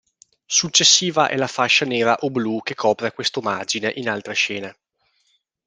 Successiva 0.47 1.27
è 1.29 1.37
la 1.37 1.45
fascia 1.45 1.85
nera 1.85 2.17
o 2.21 2.31
blu 2.31 2.63
che 2.63 2.73
copre 2.73 3.13
questo 3.13 3.39
margine 3.39 3.93
in 3.97 4.09
altre 4.09 4.33
scene. 4.33 4.75